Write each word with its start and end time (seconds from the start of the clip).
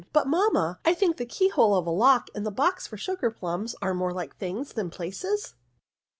But, 0.13 0.25
mamma, 0.25 0.79
I 0.83 0.95
think 0.95 1.17
the 1.17 1.27
key 1.27 1.49
hole 1.49 1.75
of 1.75 1.85
the 1.85 1.91
lock, 1.91 2.31
and 2.33 2.43
the 2.43 2.49
box 2.49 2.87
for 2.87 2.97
sugar 2.97 3.29
plums, 3.29 3.75
are 3.83 3.93
more 3.93 4.11
like 4.13 4.35
things 4.35 4.73
than 4.73 4.89
places 4.89 5.53